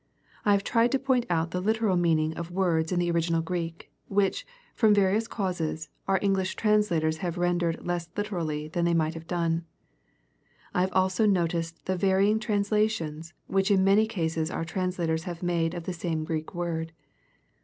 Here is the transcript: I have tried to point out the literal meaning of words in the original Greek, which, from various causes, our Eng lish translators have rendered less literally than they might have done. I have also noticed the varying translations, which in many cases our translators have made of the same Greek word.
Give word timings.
I 0.45 0.53
have 0.53 0.63
tried 0.63 0.91
to 0.93 0.97
point 0.97 1.27
out 1.29 1.51
the 1.51 1.61
literal 1.61 1.95
meaning 1.95 2.33
of 2.33 2.49
words 2.49 2.91
in 2.91 2.97
the 2.97 3.11
original 3.11 3.43
Greek, 3.43 3.91
which, 4.07 4.47
from 4.73 4.95
various 4.95 5.27
causes, 5.27 5.89
our 6.07 6.17
Eng 6.23 6.33
lish 6.33 6.55
translators 6.55 7.17
have 7.17 7.37
rendered 7.37 7.85
less 7.85 8.09
literally 8.17 8.67
than 8.67 8.83
they 8.85 8.95
might 8.95 9.13
have 9.13 9.27
done. 9.27 9.63
I 10.73 10.81
have 10.81 10.93
also 10.93 11.27
noticed 11.27 11.85
the 11.85 11.97
varying 11.97 12.39
translations, 12.39 13.35
which 13.45 13.69
in 13.69 13.83
many 13.83 14.07
cases 14.07 14.49
our 14.49 14.65
translators 14.65 15.25
have 15.25 15.43
made 15.43 15.75
of 15.75 15.83
the 15.83 15.93
same 15.93 16.23
Greek 16.23 16.55
word. 16.55 16.93